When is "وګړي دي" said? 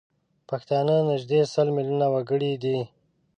2.13-2.77